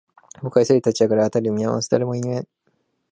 [0.41, 2.47] 僕は急いで立ち上がる、辺りを見回す、誰もいない